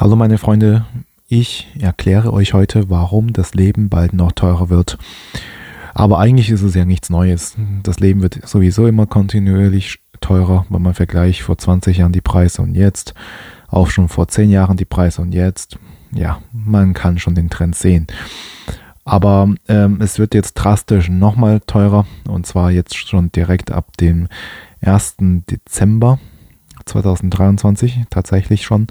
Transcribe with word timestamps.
Hallo 0.00 0.16
meine 0.16 0.38
Freunde, 0.38 0.86
ich 1.28 1.68
erkläre 1.78 2.32
euch 2.32 2.54
heute, 2.54 2.88
warum 2.88 3.34
das 3.34 3.52
Leben 3.52 3.90
bald 3.90 4.14
noch 4.14 4.32
teurer 4.32 4.70
wird. 4.70 4.96
Aber 5.92 6.18
eigentlich 6.18 6.48
ist 6.48 6.62
es 6.62 6.74
ja 6.74 6.86
nichts 6.86 7.10
Neues. 7.10 7.54
Das 7.82 8.00
Leben 8.00 8.22
wird 8.22 8.48
sowieso 8.48 8.86
immer 8.86 9.04
kontinuierlich 9.04 9.98
teurer, 10.22 10.64
wenn 10.70 10.80
man 10.80 10.94
vergleicht 10.94 11.42
vor 11.42 11.58
20 11.58 11.98
Jahren 11.98 12.12
die 12.12 12.22
Preise 12.22 12.62
und 12.62 12.76
jetzt, 12.76 13.12
auch 13.68 13.90
schon 13.90 14.08
vor 14.08 14.26
10 14.26 14.48
Jahren 14.48 14.78
die 14.78 14.86
Preise 14.86 15.20
und 15.20 15.34
jetzt. 15.34 15.78
Ja, 16.12 16.40
man 16.50 16.94
kann 16.94 17.18
schon 17.18 17.34
den 17.34 17.50
Trend 17.50 17.76
sehen. 17.76 18.06
Aber 19.04 19.52
ähm, 19.68 19.98
es 20.00 20.18
wird 20.18 20.32
jetzt 20.32 20.54
drastisch 20.54 21.10
nochmal 21.10 21.60
teurer 21.60 22.06
und 22.26 22.46
zwar 22.46 22.70
jetzt 22.70 22.96
schon 22.96 23.32
direkt 23.32 23.70
ab 23.70 23.98
dem 23.98 24.28
1. 24.80 25.16
Dezember 25.18 26.18
2023 26.86 28.04
tatsächlich 28.08 28.62
schon. 28.62 28.86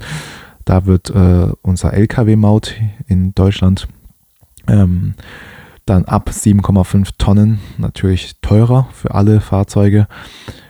Da 0.64 0.86
wird 0.86 1.10
äh, 1.10 1.48
unser 1.62 1.92
Lkw-Maut 1.94 2.74
in 3.06 3.34
Deutschland 3.34 3.88
ähm, 4.68 5.14
dann 5.86 6.04
ab 6.04 6.30
7,5 6.30 7.10
Tonnen 7.18 7.60
natürlich 7.78 8.36
teurer 8.42 8.88
für 8.92 9.14
alle 9.14 9.40
Fahrzeuge 9.40 10.06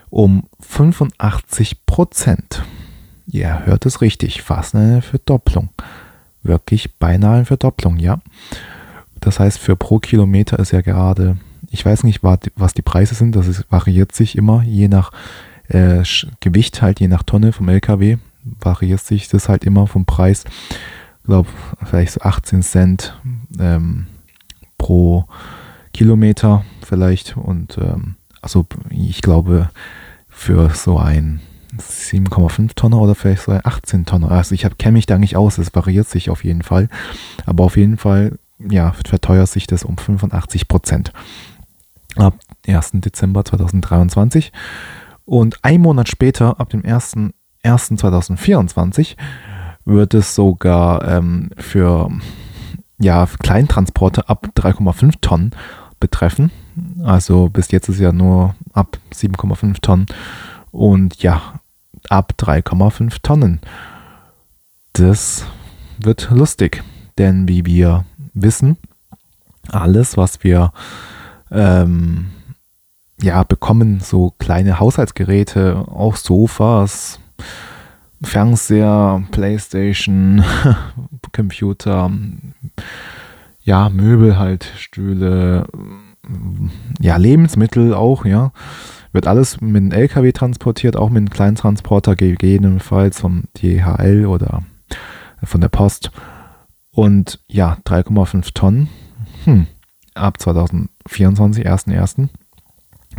um 0.09 0.45
85 0.61 1.87
Prozent. 1.87 2.63
Ihr 3.27 3.67
hört 3.67 3.87
es 3.87 4.01
richtig, 4.01 4.43
fast 4.43 4.75
eine 4.75 5.03
Verdopplung. 5.03 5.69
Wirklich 6.43 6.97
beinahe 6.99 7.37
eine 7.37 7.45
Verdopplung, 7.45 7.99
ja. 7.99 8.21
Das 9.21 9.39
heißt, 9.39 9.59
für 9.59 9.77
pro 9.77 9.99
Kilometer 9.99 10.59
ist 10.59 10.73
ja 10.73 10.81
gerade, 10.81 11.37
ich 11.71 11.85
weiß 11.85 12.05
nicht, 12.05 12.23
was 12.23 12.75
die 12.75 12.83
Preise 12.83 13.15
sind, 13.15 13.37
das 13.37 13.47
ist, 13.47 13.67
variiert 13.71 14.13
sich 14.13 14.37
immer, 14.37 14.63
je 14.63 14.89
nach 14.89 15.13
äh, 15.69 16.03
Gewicht, 16.41 16.81
halt 16.81 16.99
je 16.99 17.09
nach 17.09 17.23
Tonne 17.23 17.53
vom 17.53 17.69
LKW 17.69 18.17
variiert 18.61 19.01
sich 19.01 19.29
das 19.29 19.49
halt 19.49 19.65
immer 19.65 19.87
vom 19.87 20.05
Preis. 20.05 20.45
Ich 21.21 21.27
glaube, 21.27 21.49
vielleicht 21.85 22.13
so 22.13 22.21
18 22.23 22.63
Cent 22.63 23.21
ähm, 23.59 24.07
pro 24.79 25.27
Kilometer 25.93 26.65
vielleicht. 26.83 27.37
Und 27.37 27.79
ähm, 27.79 28.17
also 28.43 28.67
ich 28.91 29.23
glaube, 29.23 29.71
für 30.29 30.71
so 30.71 30.99
ein 30.99 31.41
7,5 31.79 32.75
Tonner 32.75 33.01
oder 33.01 33.15
vielleicht 33.15 33.43
so 33.43 33.53
ein 33.53 33.61
18 33.63 34.07
Tonner. 34.07 34.31
Also 34.31 34.55
ich 34.55 34.67
kenne 34.79 34.95
mich 34.95 35.07
da 35.07 35.19
nicht 35.19 35.37
aus, 35.37 35.59
es 35.59 35.75
variiert 35.75 36.09
sich 36.09 36.31
auf 36.31 36.45
jeden 36.45 36.63
Fall. 36.63 36.89
Aber 37.47 37.65
auf 37.65 37.77
jeden 37.77 37.97
Fall, 37.97 38.39
ja, 38.59 38.93
verteuert 38.93 39.49
sich 39.49 39.67
das 39.67 39.85
um 39.85 39.97
85 39.97 40.69
Prozent. 40.69 41.13
Ab 42.17 42.35
1. 42.67 42.93
Dezember 42.95 43.45
2023. 43.45 44.53
Und 45.25 45.59
ein 45.63 45.81
Monat 45.81 46.09
später, 46.09 46.59
ab 46.59 46.71
dem 46.71 46.85
1. 46.85 47.33
1.2024 47.65 49.17
wird 49.85 50.15
es 50.15 50.35
sogar 50.35 51.07
ähm, 51.07 51.51
für 51.57 52.11
ja, 52.99 53.27
Kleintransporte 53.27 54.29
ab 54.29 54.49
3,5 54.55 55.15
Tonnen 55.21 55.53
betreffen. 55.99 56.51
Also 57.03 57.49
bis 57.49 57.71
jetzt 57.71 57.89
ist 57.89 58.01
ja 58.01 58.13
nur 58.13 58.55
ab 58.73 58.99
7,5 59.15 59.81
Tonnen 59.81 60.07
und 60.71 61.23
ja, 61.23 61.61
ab 62.09 62.35
3,5 62.39 63.17
Tonnen. 63.23 63.61
Das 64.93 65.45
wird 65.99 66.31
lustig, 66.31 66.83
denn 67.19 67.49
wie 67.49 67.65
wir 67.65 68.05
wissen, 68.35 68.77
alles, 69.69 70.17
was 70.17 70.43
wir 70.43 70.73
ähm, 71.51 72.31
ja, 73.21 73.43
bekommen, 73.43 74.01
so 74.01 74.35
kleine 74.39 74.81
Haushaltsgeräte, 74.81 75.85
auch 75.89 76.17
Sofas, 76.17 77.21
Fernseher, 78.23 79.23
Playstation, 79.31 80.45
Computer, 81.33 82.11
ja, 83.63 83.89
Möbel 83.89 84.39
halt, 84.39 84.71
Stühle, 84.77 85.67
ja, 87.01 87.17
Lebensmittel 87.17 87.95
auch, 87.95 88.25
ja. 88.25 88.53
Wird 89.13 89.27
alles 89.27 89.61
mit 89.61 89.83
einem 89.83 89.93
LKW 89.93 90.33
transportiert, 90.33 90.97
auch 90.97 91.09
mit 91.09 91.19
einem 91.19 91.31
kleinen 91.31 91.57
Transporter, 91.57 92.15
gegebenenfalls 92.15 93.21
vom 93.21 93.45
DHL 93.57 94.27
oder 94.27 94.63
von 95.43 95.61
der 95.61 95.69
Post. 95.69 96.13
Und 96.93 97.41
ja, 97.49 97.79
3,5 97.87 98.55
Tonnen. 98.55 98.89
Hm, 99.45 99.67
ab 100.15 100.41
2024, 100.41 101.67
1.1. 101.67 102.29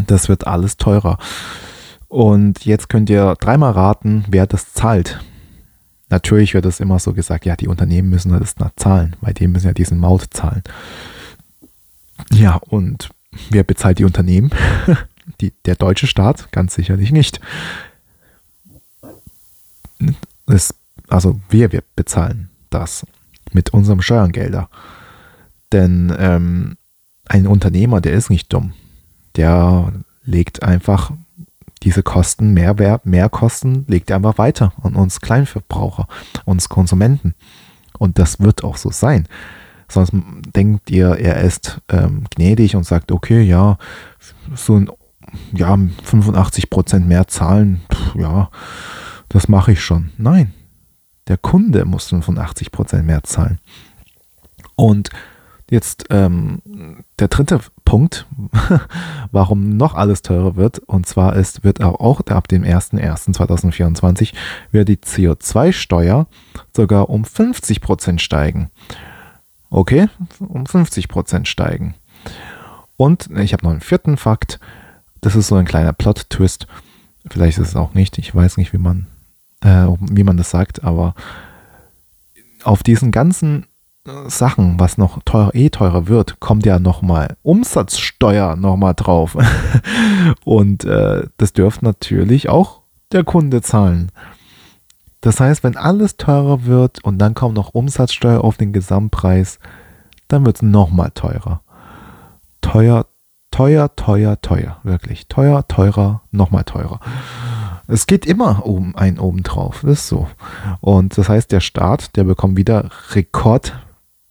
Das 0.08 0.30
wird 0.30 0.48
alles 0.48 0.78
teurer. 0.78 1.18
Und 2.12 2.66
jetzt 2.66 2.90
könnt 2.90 3.10
ihr 3.10 3.36
dreimal 3.40 3.72
raten, 3.72 4.26
wer 4.28 4.46
das 4.46 4.74
zahlt. 4.74 5.24
Natürlich 6.10 6.54
wird 6.54 6.66
es 6.66 6.82
immer 6.82 7.00
so 7.00 7.14
gesagt, 7.14 7.46
ja, 7.46 7.56
die 7.56 7.70
Unternehmen 7.70 8.10
müssen 8.10 8.38
das 8.38 8.56
zahlen, 8.76 9.16
weil 9.22 9.34
die 9.34 9.48
müssen 9.48 9.68
ja 9.68 9.74
diesen 9.74 9.98
Maut 9.98 10.26
zahlen. 10.32 10.62
Ja, 12.30 12.58
und 12.58 13.12
wer 13.50 13.64
bezahlt 13.64 13.98
die 13.98 14.04
Unternehmen? 14.04 14.52
Die, 15.40 15.54
der 15.66 15.76
deutsche 15.76 16.08
Staat? 16.08 16.52
Ganz 16.52 16.76
sicherlich 16.76 17.12
nicht. 17.12 17.40
Das, 20.46 20.76
also 21.08 21.40
wir, 21.50 21.72
wir 21.72 21.84
bezahlen 21.96 22.50
das 22.70 23.06
mit 23.54 23.70
unserem 23.70 24.02
Steuergelder. 24.02 24.70
Denn 25.72 26.14
ähm, 26.20 26.76
ein 27.26 27.48
Unternehmer, 27.48 28.02
der 28.02 28.14
ist 28.14 28.30
nicht 28.30 28.52
dumm. 28.52 28.74
Der 29.38 29.94
legt 30.26 30.64
einfach 30.64 31.12
diese 31.84 32.04
Kosten, 32.04 32.54
Mehrwert, 32.54 33.06
Mehrkosten 33.06 33.86
legt 33.88 34.10
er 34.10 34.18
einfach 34.18 34.38
weiter 34.38 34.74
an 34.84 34.96
uns 34.96 35.22
Kleinverbraucher, 35.22 36.08
uns 36.46 36.70
Konsumenten. 36.70 37.34
Und 37.98 38.20
das 38.20 38.40
wird 38.40 38.64
auch 38.64 38.78
so 38.78 38.92
sein. 38.92 39.28
Sonst 39.88 40.14
denkt 40.56 40.90
ihr, 40.90 41.18
er 41.18 41.42
ist 41.42 41.82
ähm, 41.90 42.24
gnädig 42.30 42.76
und 42.76 42.86
sagt, 42.86 43.12
okay, 43.12 43.42
ja, 43.42 43.78
so 44.56 44.78
ein, 44.78 44.90
ja, 45.54 45.78
85 46.04 46.70
Prozent 46.70 47.08
mehr 47.08 47.28
zahlen, 47.28 47.82
pff, 47.94 48.16
ja, 48.16 48.50
das 49.28 49.48
mache 49.48 49.74
ich 49.74 49.84
schon. 49.84 50.12
Nein, 50.18 50.54
der 51.28 51.38
Kunde 51.38 51.86
muss 51.86 52.08
85 52.08 52.72
Prozent 52.72 53.06
mehr 53.06 53.24
zahlen. 53.24 53.60
Und 54.76 55.10
Jetzt 55.72 56.08
ähm, 56.10 56.62
der 57.20 57.30
dritte 57.30 57.62
Punkt, 57.86 58.28
warum 59.32 59.78
noch 59.78 59.96
alles 59.96 60.22
teurer 60.22 60.58
wird, 60.58 60.80
und 60.80 61.06
zwar 61.06 61.38
ist, 61.38 61.64
wird 61.64 61.82
auch 61.82 62.20
ab 62.28 62.50
dem 62.50 62.64
01.01.2024 62.64 64.34
wird 64.72 64.90
die 64.90 64.98
CO2-Steuer 64.98 66.28
sogar 66.76 67.10
um 67.10 67.24
50% 67.24 68.20
steigen. 68.20 68.70
Okay, 69.70 70.10
um 70.40 70.66
50% 70.66 71.46
steigen. 71.46 71.94
Und 72.98 73.30
ich 73.38 73.54
habe 73.54 73.64
noch 73.64 73.72
einen 73.72 73.80
vierten 73.80 74.18
Fakt. 74.18 74.60
Das 75.22 75.38
ist 75.38 75.48
so 75.48 75.56
ein 75.56 75.64
kleiner 75.64 75.94
Plot-Twist. 75.94 76.68
Vielleicht 77.30 77.60
ist 77.60 77.70
es 77.70 77.76
auch 77.78 77.94
nicht. 77.94 78.18
Ich 78.18 78.36
weiß 78.36 78.58
nicht, 78.58 78.74
wie 78.74 78.78
man, 78.78 79.08
äh, 79.62 79.88
wie 80.02 80.26
man 80.26 80.36
das 80.36 80.50
sagt, 80.50 80.84
aber 80.84 81.16
auf 82.66 82.84
diesen 82.84 83.12
ganzen 83.12 83.68
Sachen, 84.28 84.80
was 84.80 84.98
noch 84.98 85.20
teuer, 85.26 85.52
eh 85.54 85.70
teurer 85.70 86.08
wird, 86.08 86.40
kommt 86.40 86.66
ja 86.66 86.80
nochmal 86.80 87.38
Umsatzsteuer 87.44 88.56
nochmal 88.56 88.96
drauf. 88.96 89.38
Und 90.44 90.86
äh, 90.86 91.28
das 91.38 91.54
dürfte 91.54 91.86
natürlich 91.86 92.50
auch 92.50 92.82
der 93.12 93.24
Kunde 93.24 93.62
zahlen. 93.62 94.12
Das 95.22 95.40
heißt, 95.40 95.64
wenn 95.64 95.78
alles 95.78 96.18
teurer 96.18 96.66
wird 96.66 97.04
und 97.04 97.20
dann 97.20 97.36
kommt 97.36 97.56
noch 97.56 97.76
Umsatzsteuer 97.76 98.44
auf 98.44 98.58
den 98.58 98.74
Gesamtpreis, 98.74 99.60
dann 100.28 100.46
wird 100.46 100.56
es 100.56 100.62
nochmal 100.64 101.12
teurer. 101.12 101.62
Teuer, 102.62 103.06
teuer, 103.52 103.96
teuer, 103.96 104.42
teuer. 104.42 104.78
Wirklich. 104.82 105.28
Teuer, 105.28 105.68
teurer, 105.68 106.24
nochmal 106.32 106.64
teurer. 106.64 107.00
Es 107.88 108.08
geht 108.08 108.26
immer 108.26 108.66
um 108.66 108.96
ein 108.96 109.20
obendrauf. 109.20 109.82
Das 109.82 109.92
ist 109.92 110.08
so. 110.08 110.28
Und 110.80 111.20
das 111.20 111.30
heißt, 111.30 111.52
der 111.52 111.60
Staat, 111.60 112.16
der 112.16 112.24
bekommt 112.24 112.58
wieder 112.58 112.90
Rekord 113.12 113.74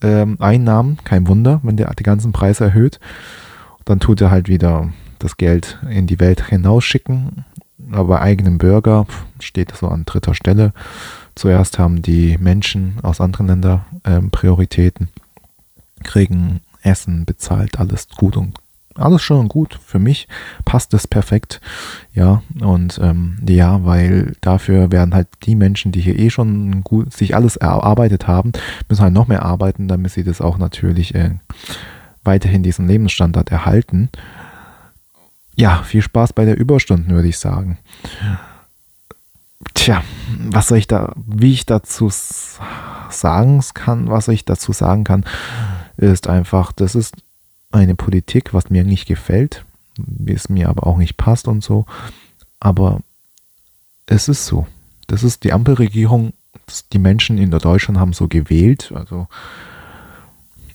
ähm, 0.03 0.37
Einnahmen. 0.41 0.99
Kein 1.05 1.27
Wunder, 1.29 1.61
wenn 1.63 1.77
der 1.77 1.93
die 1.95 2.03
ganzen 2.03 2.33
Preise 2.33 2.65
erhöht. 2.65 3.01
Dann 3.85 4.01
tut 4.01 4.21
er 4.21 4.31
halt 4.31 4.49
wieder 4.49 4.91
das 5.19 5.37
Geld 5.37 5.79
in 5.91 6.07
die 6.07 6.21
Welt 6.21 6.49
hinausschicken. 6.49 7.45
Aber 7.93 8.09
bei 8.09 8.21
eigenem 8.21 8.59
Bürger 8.59 9.07
steht 9.41 9.75
so 9.77 9.89
an 9.89 10.05
dritter 10.05 10.35
Stelle. 10.35 10.73
Zuerst 11.35 11.79
haben 11.79 12.03
die 12.03 12.37
Menschen 12.39 12.99
aus 13.03 13.21
anderen 13.21 13.47
Ländern 13.47 13.85
ähm, 14.05 14.31
Prioritäten, 14.31 15.09
kriegen 16.03 16.61
Essen 16.83 17.25
bezahlt, 17.25 17.79
alles 17.79 18.09
gut 18.09 18.37
und 18.37 18.59
alles 18.95 19.23
schön 19.23 19.39
und 19.39 19.49
gut. 19.49 19.79
Für 19.85 19.99
mich 19.99 20.29
passt 20.65 20.93
es 20.95 21.07
perfekt. 21.07 21.61
Ja, 22.15 22.43
und 22.61 22.99
ähm, 23.03 23.39
ja, 23.49 23.85
weil 23.85 24.37
dafür 24.41 24.91
werden 24.91 25.15
halt 25.15 25.29
die 25.45 25.55
Menschen, 25.55 25.93
die 25.93 26.01
hier 26.01 26.19
eh 26.19 26.31
schon 26.31 26.83
gut 26.83 27.13
sich 27.13 27.35
alles 27.35 27.57
erarbeitet 27.57 28.27
haben, 28.27 28.53
müssen 28.89 29.03
halt 29.03 29.15
noch 29.15 29.29
mehr 29.29 29.45
arbeiten, 29.45 29.89
damit 29.89 30.13
sie 30.13 30.25
das 30.25 30.41
auch 30.41 30.59
natürlich 30.59 31.15
äh, 31.15 31.31
weiterhin 32.25 32.63
diesen 32.63 32.89
Lebensstandard 32.89 33.51
erhalten. 33.51 34.11
Ja, 35.57 35.83
viel 35.83 36.03
Spaß 36.03 36.33
bei 36.33 36.45
der 36.45 36.59
Überstunden, 36.59 37.15
würde 37.15 37.29
ich 37.29 37.39
sagen. 37.39 37.79
tja, 39.75 40.03
was 40.49 40.69
soll 40.69 40.79
ich 40.79 40.87
da, 40.87 41.13
wie 41.17 41.53
ich 41.53 41.67
dazu 41.67 42.11
sagen 42.11 43.61
kann, 43.75 44.09
was 44.09 44.29
ich 44.29 44.45
dazu 44.45 44.73
sagen 44.73 45.05
kann, 45.05 45.25
ist 45.97 46.29
einfach, 46.29 46.73
das 46.73 46.95
ist 46.95 47.15
eine 47.71 47.95
Politik, 47.95 48.53
was 48.53 48.71
mir 48.71 48.85
nicht 48.85 49.07
gefällt, 49.07 49.65
wie 49.97 50.33
es 50.33 50.49
mir 50.49 50.69
aber 50.69 50.87
auch 50.87 50.99
nicht 50.99 51.17
passt 51.17 51.49
und 51.49 51.63
so. 51.63 51.87
Aber 52.59 53.01
es 54.07 54.29
ist 54.29 54.47
so. 54.47 54.67
Das 55.07 55.23
ist 55.23 55.45
die 55.45 55.53
Ampelregierung, 55.53 56.33
die 56.93 56.99
Menschen 56.99 57.39
in 57.39 57.51
Deutschland 57.51 57.99
haben 57.99 58.13
so 58.13 58.29
gewählt. 58.29 58.93
Also 58.95 59.29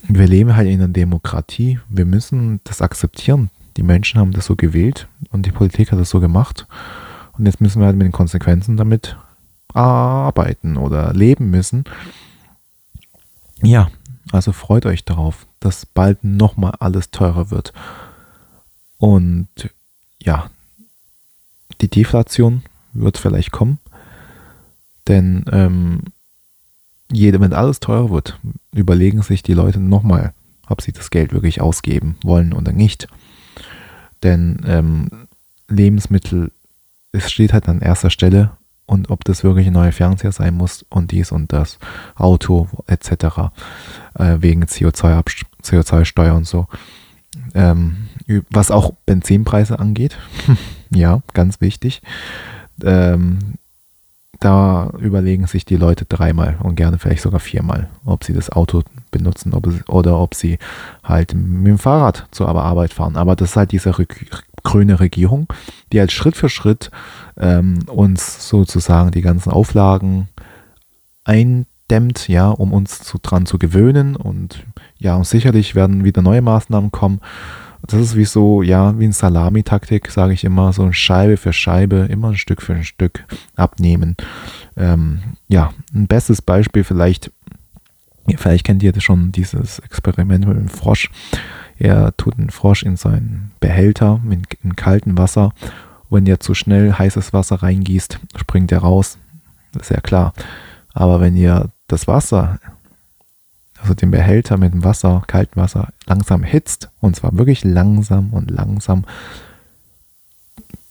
wir 0.07 0.27
leben 0.27 0.55
halt 0.55 0.67
in 0.67 0.81
einer 0.81 0.87
Demokratie. 0.87 1.79
Wir 1.89 2.05
müssen 2.05 2.59
das 2.63 2.81
akzeptieren. 2.81 3.49
Die 3.77 3.83
Menschen 3.83 4.19
haben 4.19 4.31
das 4.31 4.45
so 4.45 4.55
gewählt 4.55 5.07
und 5.31 5.45
die 5.45 5.51
Politik 5.51 5.91
hat 5.91 5.99
das 5.99 6.09
so 6.09 6.19
gemacht. 6.19 6.65
Und 7.37 7.45
jetzt 7.45 7.59
müssen 7.59 7.81
wir 7.81 7.87
halt 7.87 7.97
mit 7.97 8.05
den 8.05 8.13
Konsequenzen 8.13 8.77
damit 8.77 9.17
arbeiten 9.73 10.77
oder 10.77 11.13
leben 11.13 11.49
müssen. 11.49 11.83
Ja, 13.61 13.89
also 14.31 14.51
freut 14.51 14.85
euch 14.85 15.05
darauf, 15.05 15.47
dass 15.59 15.85
bald 15.85 16.23
nochmal 16.23 16.73
alles 16.79 17.11
teurer 17.11 17.51
wird. 17.51 17.73
Und 18.97 19.47
ja, 20.21 20.49
die 21.81 21.89
Deflation 21.89 22.63
wird 22.93 23.17
vielleicht 23.17 23.51
kommen, 23.51 23.79
denn 25.07 25.45
ähm, 25.51 26.01
jede, 27.11 27.39
wenn 27.39 27.53
alles 27.53 27.79
teurer 27.79 28.09
wird, 28.09 28.39
überlegen 28.71 29.21
sich 29.21 29.43
die 29.43 29.53
Leute 29.53 29.79
nochmal, 29.79 30.33
ob 30.67 30.81
sie 30.81 30.91
das 30.91 31.11
Geld 31.11 31.33
wirklich 31.33 31.61
ausgeben 31.61 32.17
wollen 32.23 32.53
oder 32.53 32.71
nicht. 32.71 33.07
Denn 34.23 34.61
ähm, 34.65 35.27
Lebensmittel, 35.67 36.51
es 37.11 37.31
steht 37.31 37.53
halt 37.53 37.67
an 37.69 37.81
erster 37.81 38.09
Stelle 38.09 38.51
und 38.85 39.09
ob 39.09 39.23
das 39.23 39.43
wirklich 39.43 39.67
ein 39.67 39.73
neuer 39.73 39.91
Fernseher 39.91 40.31
sein 40.31 40.55
muss 40.55 40.85
und 40.89 41.11
dies 41.11 41.31
und 41.31 41.51
das, 41.53 41.79
Auto 42.15 42.67
etc. 42.87 43.51
Äh, 44.13 44.37
wegen 44.39 44.63
CO2-Steuer 44.63 45.23
CO2 45.63 46.31
und 46.31 46.47
so. 46.47 46.67
Ähm, 47.53 48.09
was 48.49 48.71
auch 48.71 48.93
Benzinpreise 49.05 49.79
angeht, 49.79 50.17
ja, 50.89 51.21
ganz 51.33 51.61
wichtig. 51.61 52.01
Ähm, 52.83 53.55
da 54.39 54.91
überlegen 54.99 55.47
sich 55.47 55.65
die 55.65 55.77
Leute 55.77 56.05
dreimal 56.05 56.57
und 56.61 56.75
gerne 56.75 56.97
vielleicht 56.97 57.21
sogar 57.21 57.39
viermal, 57.39 57.89
ob 58.05 58.23
sie 58.23 58.33
das 58.33 58.49
Auto 58.49 58.83
benutzen 59.11 59.53
ob 59.53 59.67
es, 59.67 59.87
oder 59.87 60.19
ob 60.19 60.35
sie 60.35 60.59
halt 61.03 61.33
mit 61.33 61.67
dem 61.67 61.77
Fahrrad 61.77 62.27
zur 62.31 62.49
Arbeit 62.49 62.93
fahren. 62.93 63.15
Aber 63.15 63.35
das 63.35 63.51
ist 63.51 63.55
halt 63.55 63.71
diese 63.71 63.93
grüne 64.63 64.99
Regierung, 64.99 65.47
die 65.91 65.99
halt 65.99 66.11
Schritt 66.11 66.35
für 66.35 66.49
Schritt 66.49 66.91
ähm, 67.37 67.79
uns 67.87 68.49
sozusagen 68.49 69.11
die 69.11 69.21
ganzen 69.21 69.51
Auflagen 69.51 70.27
eindämmt, 71.23 72.27
ja, 72.27 72.49
um 72.49 72.73
uns 72.73 72.99
zu, 72.99 73.17
dran 73.21 73.45
zu 73.45 73.57
gewöhnen. 73.57 74.15
Und 74.15 74.65
ja, 74.97 75.15
und 75.15 75.25
sicherlich 75.25 75.75
werden 75.75 76.03
wieder 76.03 76.21
neue 76.21 76.41
Maßnahmen 76.41 76.91
kommen. 76.91 77.21
Das 77.87 77.99
ist 77.99 78.15
wie 78.15 78.25
so, 78.25 78.61
ja, 78.61 78.97
wie 78.99 79.03
eine 79.03 79.13
Salami-Taktik, 79.13 80.09
sage 80.09 80.33
ich 80.33 80.43
immer, 80.43 80.73
so 80.73 80.91
Scheibe 80.91 81.37
für 81.37 81.53
Scheibe, 81.53 82.07
immer 82.09 82.29
ein 82.29 82.37
Stück 82.37 82.61
für 82.61 82.73
ein 82.73 82.83
Stück 82.83 83.25
abnehmen. 83.55 84.15
Ähm, 84.75 85.19
ja, 85.47 85.71
ein 85.93 86.07
bestes 86.07 86.41
Beispiel 86.41 86.83
vielleicht, 86.83 87.31
vielleicht 88.37 88.65
kennt 88.65 88.81
ihr 88.81 88.93
schon 88.99 89.31
dieses 89.31 89.79
Experiment 89.79 90.47
mit 90.47 90.57
dem 90.57 90.69
Frosch. 90.69 91.11
Er 91.77 92.15
tut 92.17 92.39
einen 92.39 92.49
Frosch 92.49 92.83
in 92.83 92.95
seinen 92.95 93.51
Behälter 93.59 94.19
mit, 94.23 94.53
in 94.63 94.75
kaltem 94.75 95.17
Wasser. 95.17 95.53
Wenn 96.09 96.25
ihr 96.25 96.39
zu 96.39 96.53
schnell 96.53 96.93
heißes 96.93 97.33
Wasser 97.33 97.61
reingießt, 97.61 98.19
springt 98.37 98.71
er 98.71 98.79
raus. 98.79 99.17
Das 99.73 99.83
ist 99.83 99.95
ja 99.95 100.01
klar. 100.01 100.33
Aber 100.93 101.19
wenn 101.19 101.35
ihr 101.35 101.69
das 101.87 102.07
Wasser, 102.07 102.59
also 103.85 103.93
den 103.95 104.11
Behälter 104.11 104.57
mit 104.57 104.73
dem 104.73 104.83
Wasser, 104.83 105.23
kaltem 105.27 105.61
Wasser, 105.61 105.89
langsam 106.05 106.43
hitzt, 106.43 106.89
und 106.99 107.15
zwar 107.15 107.37
wirklich 107.37 107.63
langsam 107.63 108.33
und 108.33 108.49
langsam, 108.49 109.05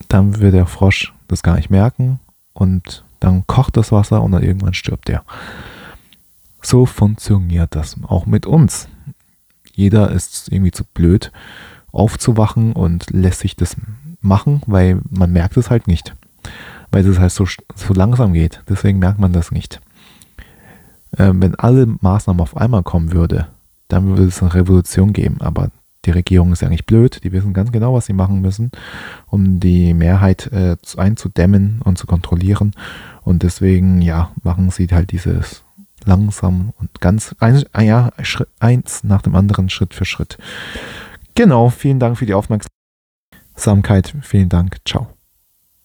dann 0.08 0.38
wird 0.38 0.54
der 0.54 0.66
Frosch 0.66 1.12
das 1.28 1.42
gar 1.42 1.56
nicht 1.56 1.70
merken 1.70 2.20
und 2.52 3.04
dann 3.20 3.46
kocht 3.46 3.76
das 3.76 3.90
Wasser 3.90 4.22
und 4.22 4.32
dann 4.32 4.42
irgendwann 4.42 4.74
stirbt 4.74 5.08
er. 5.08 5.24
So 6.62 6.86
funktioniert 6.86 7.74
das 7.74 7.96
auch 8.04 8.26
mit 8.26 8.46
uns. 8.46 8.88
Jeder 9.74 10.10
ist 10.10 10.52
irgendwie 10.52 10.70
zu 10.70 10.84
blöd 10.84 11.32
aufzuwachen 11.92 12.72
und 12.72 13.10
lässt 13.10 13.40
sich 13.40 13.56
das 13.56 13.76
machen, 14.20 14.62
weil 14.66 15.00
man 15.10 15.32
merkt 15.32 15.56
es 15.56 15.70
halt 15.70 15.88
nicht. 15.88 16.14
Weil 16.90 17.06
es 17.06 17.18
halt 17.18 17.32
so, 17.32 17.46
so 17.74 17.92
langsam 17.92 18.32
geht. 18.32 18.62
Deswegen 18.68 18.98
merkt 18.98 19.18
man 19.18 19.32
das 19.32 19.50
nicht. 19.50 19.80
Ähm, 21.18 21.42
wenn 21.42 21.54
alle 21.54 21.86
Maßnahmen 21.86 22.40
auf 22.40 22.56
einmal 22.56 22.82
kommen 22.82 23.12
würde, 23.12 23.48
dann 23.88 24.06
würde 24.06 24.24
es 24.24 24.42
eine 24.42 24.54
Revolution 24.54 25.12
geben. 25.12 25.40
Aber 25.40 25.70
die 26.04 26.10
Regierung 26.10 26.52
ist 26.52 26.62
ja 26.62 26.68
nicht 26.68 26.86
blöd. 26.86 27.22
Die 27.24 27.32
wissen 27.32 27.54
ganz 27.54 27.72
genau, 27.72 27.94
was 27.94 28.06
sie 28.06 28.12
machen 28.12 28.40
müssen, 28.40 28.70
um 29.26 29.60
die 29.60 29.94
Mehrheit 29.94 30.50
äh, 30.52 30.76
einzudämmen 30.96 31.80
und 31.84 31.98
zu 31.98 32.06
kontrollieren. 32.06 32.72
Und 33.22 33.42
deswegen, 33.42 34.02
ja, 34.02 34.30
machen 34.42 34.70
sie 34.70 34.86
halt 34.88 35.12
dieses 35.12 35.64
langsam 36.04 36.72
und 36.78 37.00
ganz, 37.00 37.34
ein, 37.40 37.64
ja, 37.78 38.12
eins 38.60 39.04
nach 39.04 39.22
dem 39.22 39.34
anderen, 39.34 39.70
Schritt 39.70 39.94
für 39.94 40.04
Schritt. 40.04 40.38
Genau, 41.34 41.70
vielen 41.70 41.98
Dank 41.98 42.18
für 42.18 42.26
die 42.26 42.34
Aufmerksamkeit. 42.34 44.14
Vielen 44.22 44.48
Dank. 44.48 44.76
Ciao. 44.84 45.08